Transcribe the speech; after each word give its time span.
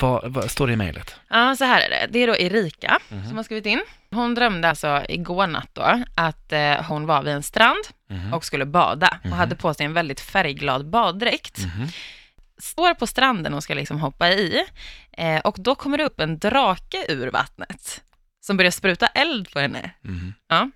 Vad, 0.00 0.32
vad 0.32 0.50
står 0.50 0.66
det 0.66 0.72
i 0.72 0.76
mejlet? 0.76 1.14
Ja, 1.28 1.56
så 1.56 1.64
här 1.64 1.80
är 1.80 1.90
det. 1.90 2.06
Det 2.10 2.18
är 2.18 2.26
då 2.26 2.36
Erika 2.36 2.98
Mhm. 3.08 3.28
som 3.28 3.36
har 3.36 3.44
skrivit 3.44 3.66
in. 3.66 3.82
Hon 4.10 4.34
drömde 4.34 4.68
alltså 4.68 5.02
igår 5.08 5.46
natt 5.46 5.68
då 5.72 6.02
att 6.14 6.52
eh, 6.52 6.82
hon 6.88 7.06
var 7.06 7.22
vid 7.22 7.32
en 7.34 7.42
strand 7.42 7.84
Mhm. 8.10 8.34
och 8.34 8.44
skulle 8.44 8.66
bada 8.66 9.18
Mhm. 9.24 9.32
och 9.32 9.38
hade 9.38 9.56
på 9.56 9.74
sig 9.74 9.86
en 9.86 9.92
väldigt 9.94 10.20
färgglad 10.20 10.90
baddräkt. 10.90 11.58
Mhm. 11.58 11.88
Står 12.58 12.94
på 12.94 13.06
stranden 13.06 13.54
och 13.54 13.62
ska 13.62 13.74
liksom 13.74 14.00
hoppa 14.00 14.28
i 14.30 14.64
eh, 15.12 15.38
och 15.40 15.56
då 15.58 15.74
kommer 15.74 15.98
det 15.98 16.04
upp 16.04 16.20
en 16.20 16.38
drake 16.38 17.04
ur 17.08 17.30
vattnet 17.30 18.02
som 18.40 18.56
börjar 18.56 18.70
spruta 18.70 19.06
eld 19.06 19.50
på 19.52 19.58
henne. 19.60 19.90
Mhm. 20.00 20.34
Ja. 20.48 20.70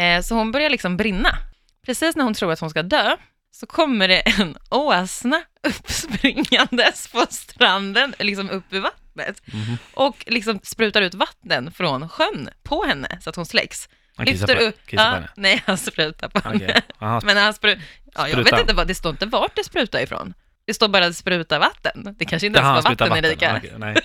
Eh, 0.00 0.22
så 0.22 0.34
hon 0.34 0.52
börjar 0.52 0.70
liksom 0.70 0.96
brinna. 0.96 1.38
Precis 1.86 2.16
när 2.16 2.24
hon 2.24 2.34
tror 2.34 2.52
att 2.52 2.60
hon 2.60 2.70
ska 2.70 2.82
dö 2.82 3.16
så 3.50 3.66
kommer 3.66 4.08
det 4.08 4.20
en 4.20 4.56
åsna 4.70 5.42
uppspringandes 5.68 7.08
på 7.08 7.26
stranden, 7.30 8.14
liksom 8.18 8.50
upp 8.50 8.64
ur 8.72 8.80
vattnet 8.80 9.42
Mhm. 9.46 9.78
och 9.94 10.24
liksom 10.26 10.60
sprutar 10.62 11.02
ut 11.02 11.14
vatten 11.14 11.72
från 11.72 12.08
sjön 12.08 12.48
på 12.62 12.84
henne 12.84 13.18
så 13.20 13.30
att 13.30 13.36
hon 13.36 13.46
släcks. 13.46 13.88
Han 14.16 14.26
kissar 14.26 14.46
Lyfter 14.46 14.56
på, 14.64 14.68
upp, 14.70 14.86
kissar 14.86 15.04
på 15.04 15.10
ja, 15.10 15.14
henne. 15.14 15.28
nej 15.36 15.62
han 15.66 15.78
sprutar 15.78 16.28
på 16.28 16.38
Okej. 16.38 16.52
henne. 16.66 16.82
Aha, 16.98 17.20
Men 17.24 17.36
han 17.36 17.54
spru... 17.54 17.70
ja, 18.14 18.28
jag 18.28 18.36
vet 18.36 18.46
Sprutar. 18.46 18.60
inte 18.60 18.74
vad, 18.74 18.86
det 18.86 18.94
står 18.94 19.10
inte 19.10 19.26
vart 19.26 19.56
det 19.56 19.64
sprutar 19.64 20.00
ifrån. 20.00 20.34
Det 20.66 20.74
står 20.74 20.88
bara 20.88 21.04
att 21.04 21.10
det 21.10 21.14
sprutar 21.14 21.58
vatten. 21.58 22.14
Det 22.18 22.24
kanske 22.24 22.46
inte 22.46 22.58
ens 22.60 22.84
var 22.84 22.90
vatten, 22.90 23.08
vatten. 23.08 23.24
Erika. 23.24 23.56
Okej. 23.56 23.72
Nej. 23.78 23.96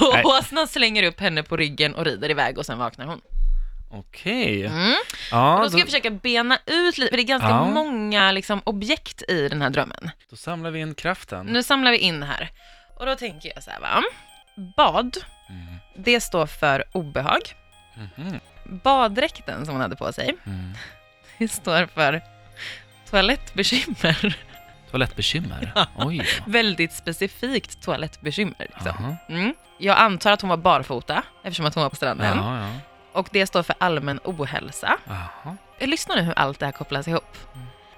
Och 0.00 0.24
åsnan 0.24 0.68
slänger 0.68 1.02
upp 1.02 1.20
henne 1.20 1.42
på 1.42 1.56
ryggen 1.56 1.94
och 1.94 2.04
rider 2.04 2.30
iväg 2.30 2.58
och 2.58 2.66
sen 2.66 2.78
vaknar 2.78 3.06
hon. 3.06 3.20
Okej. 3.92 4.66
Mm. 4.66 4.94
Ja, 5.30 5.54
Och 5.56 5.62
då 5.62 5.68
ska 5.68 5.76
då, 5.76 5.80
jag 5.80 5.86
försöka 5.88 6.10
bena 6.10 6.58
ut 6.66 6.98
lite, 6.98 7.10
för 7.10 7.16
det 7.16 7.22
är 7.22 7.24
ganska 7.26 7.48
Ja. 7.48 7.64
många 7.64 8.32
liksom, 8.32 8.60
objekt 8.64 9.22
i 9.28 9.48
den 9.48 9.62
här 9.62 9.70
drömmen. 9.70 10.10
då 10.30 10.36
samlar 10.36 10.70
vi 10.70 10.80
in 10.80 10.94
kraften. 10.94 11.46
Nu 11.46 11.62
samlar 11.62 11.90
vi 11.90 11.98
in 11.98 12.22
här. 12.22 12.50
Och 12.98 13.06
då 13.06 13.14
tänker 13.14 13.52
jag 13.54 13.62
så 13.62 13.70
här, 13.70 13.80
va? 13.80 14.02
Bad, 14.76 15.16
Mm. 15.48 15.74
det 15.96 16.20
står 16.20 16.46
för 16.46 16.84
obehag. 16.92 17.40
Mhm. 18.16 18.40
Baddräkten 18.64 19.64
som 19.66 19.74
hon 19.74 19.80
hade 19.82 19.96
på 19.96 20.12
sig, 20.12 20.34
Mm. 20.46 20.72
det 21.38 21.48
står 21.48 21.86
för 21.86 22.22
toalettbekymmer. 23.10 24.36
Toalettbekymmer? 24.90 25.72
Oj 25.96 26.18
då. 26.18 26.50
Väldigt 26.50 26.92
specifikt 26.92 27.82
toalettbekymmer. 27.82 28.54
Liksom. 28.74 29.16
Mm. 29.28 29.54
Jag 29.78 29.98
antar 29.98 30.32
att 30.32 30.40
hon 30.40 30.50
var 30.50 30.56
barfota, 30.56 31.22
eftersom 31.44 31.66
att 31.66 31.74
hon 31.74 31.82
var 31.82 31.90
på 31.90 31.96
stranden. 31.96 32.36
Ja, 32.38 32.58
ja. 32.60 32.68
Och 33.12 33.28
det 33.32 33.46
står 33.46 33.62
för 33.62 33.74
allmän 33.78 34.20
ohälsa. 34.24 34.96
Jaha. 35.04 35.56
Lyssna 35.78 36.14
nu 36.14 36.22
hur 36.22 36.38
allt 36.38 36.58
det 36.58 36.66
här 36.66 36.72
kopplas 36.72 37.08
ihop. 37.08 37.36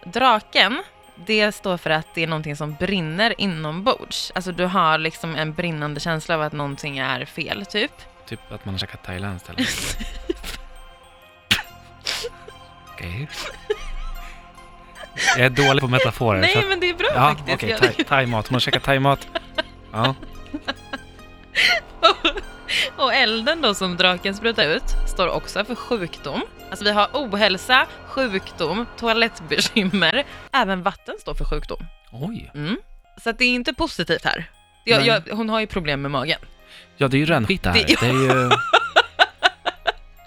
Draken, 0.04 0.82
det 1.14 1.52
står 1.52 1.76
för 1.76 1.90
att 1.90 2.06
det 2.14 2.22
är 2.22 2.26
någonting 2.26 2.56
som 2.56 2.74
brinner 2.74 3.34
inombords. 3.40 4.32
Alltså 4.34 4.52
du 4.52 4.64
har 4.66 4.98
liksom 4.98 5.34
en 5.36 5.52
brinnande 5.52 6.00
känsla 6.00 6.34
av 6.34 6.42
att 6.42 6.52
någonting 6.52 6.98
är 6.98 7.24
fel, 7.24 7.66
typ. 7.66 7.92
Typ 8.26 8.52
att 8.52 8.64
man 8.64 8.74
har 8.74 8.78
käkat 8.78 9.04
thailändskt 9.04 9.48
eller? 9.50 9.66
Okej. 12.94 13.28
Jag 15.36 15.46
är 15.46 15.50
dålig 15.50 15.80
på 15.80 15.88
metaforer. 15.88 16.40
Nej, 16.40 16.56
att- 16.56 16.68
men 16.68 16.80
det 16.80 16.90
är 16.90 16.94
bra 16.94 17.08
Ja, 17.14 17.28
faktiskt. 17.36 17.54
okej. 17.54 17.70
Jag- 17.70 17.80
thai- 17.80 18.04
Thai-mat. 18.08 18.48
Hon 18.48 18.54
har 18.54 18.60
käkat 18.60 18.82
thai-mat. 18.82 19.28
Ja. 19.92 20.14
Och 22.96 23.14
elden 23.14 23.60
då 23.62 23.74
som 23.74 23.96
draken 23.96 24.34
sprutar 24.34 24.64
ut 24.64 24.84
står 25.12 25.28
också 25.28 25.64
för 25.64 25.74
sjukdom. 25.74 26.42
Alltså 26.70 26.84
vi 26.84 26.90
har 26.92 27.08
ohälsa, 27.12 27.86
sjukdom, 28.06 28.86
toalettbekymmer. 28.98 30.24
Även 30.52 30.82
vatten 30.82 31.14
står 31.20 31.34
för 31.34 31.44
sjukdom. 31.44 31.86
Oj. 32.12 32.50
Mm. 32.54 32.76
Så 33.22 33.30
att 33.30 33.38
det 33.38 33.44
är 33.44 33.54
inte 33.54 33.72
positivt 33.74 34.24
här. 34.24 34.50
Jag, 34.84 35.06
jag, 35.06 35.22
hon 35.32 35.48
har 35.50 35.60
ju 35.60 35.66
problem 35.66 36.02
med 36.02 36.10
magen. 36.10 36.38
Ja, 36.96 37.08
det 37.08 37.16
är 37.16 37.18
ju 37.18 37.26
rännskit 37.26 37.62
det 37.62 37.70
här. 37.70 37.78
Det- 37.86 38.00
Det 38.00 38.06
är 38.06 38.12
ju... 38.12 38.50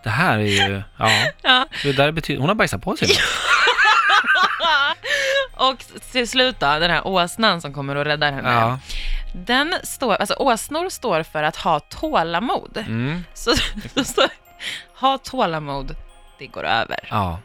Det 0.04 0.10
här 0.10 0.38
är 0.40 0.68
ju... 0.70 0.82
Ja. 1.00 1.10
Ja. 1.42 1.66
Det 1.84 1.92
där 1.94 2.12
betyder... 2.12 2.40
Hon 2.40 2.48
har 2.50 2.56
bajsat 2.56 2.82
på 2.82 2.98
sig. 2.98 3.08
Och 5.58 5.80
till 6.12 6.28
slut 6.30 6.60
då, 6.60 6.66
den 6.66 6.92
här 6.92 7.08
åsnan 7.08 7.62
som 7.62 7.74
kommer 7.74 7.96
och 7.96 8.06
räddar 8.06 8.32
henne. 8.32 8.50
Ja. 8.52 8.80
Den 9.34 9.74
står, 9.84 10.16
alltså 10.16 10.34
åsnor 10.34 10.90
står 10.90 11.24
för 11.24 11.44
att 11.44 11.56
ha 11.56 11.80
tålamod. 11.80 12.78
Mm. 12.78 13.24
Så, 13.34 13.54
så 13.96 14.04
står 14.04 14.28
ha 14.94 15.18
tålamod, 15.18 15.96
det 16.40 16.48
går 16.48 16.64
över. 16.64 17.08
Ja. 17.10 17.40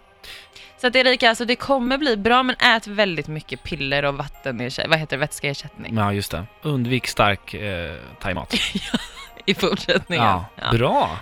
Så 0.80 0.86
att 0.86 0.96
Erika, 0.96 1.28
alltså 1.28 1.44
det 1.44 1.56
kommer 1.56 1.98
bli 1.98 2.16
bra, 2.16 2.42
men 2.42 2.56
ät 2.56 2.86
väldigt 2.86 3.26
mycket 3.26 3.62
piller 3.62 4.04
och 4.04 4.14
vatten, 4.14 4.70
vad 4.88 4.98
heter 4.98 5.16
det, 5.16 5.20
vätskeersättning 5.20 5.96
ja, 5.96 6.12
just 6.12 6.30
det. 6.30 6.44
Undvik 6.62 7.06
stark 7.06 7.54
eh, 7.54 7.96
thai-mat. 8.20 8.54
i 9.44 9.54
fortsättningen. 9.54 10.24
Ja. 10.24 10.70
Bra. 10.72 11.18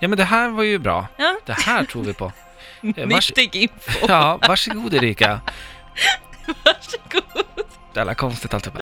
Ja, 0.00 0.08
men 0.08 0.18
det 0.18 0.24
här 0.24 0.48
var 0.48 0.62
ju 0.62 0.78
bra. 0.78 1.06
Ja. 1.16 1.36
Det 1.46 1.52
här 1.52 1.84
tror 1.84 2.02
vi 2.02 2.14
på. 2.14 2.32
Nyttig 2.80 3.56
info, 3.56 4.06
Ja, 4.08 4.38
varsågod 4.48 4.94
Erika. 4.94 5.40
varsågod. 6.46 7.44
Jävla 7.94 8.14
konstigt 8.14 8.54
alltihopa. 8.54 8.78